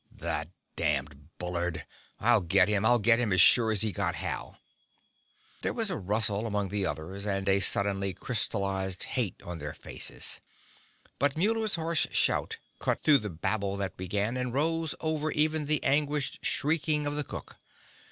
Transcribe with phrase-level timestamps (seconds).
[0.11, 1.85] "That damned Bullard!
[2.19, 4.57] I'll get him, I'll get him as sure as he got Hal!"
[5.61, 10.41] There was a rustle among the others, and a suddenly crystallized hate on their faces.
[11.19, 15.83] But Muller's hoarse shout cut through the babble that began, and rose over even the
[15.83, 17.57] anguished shrieking of the cook.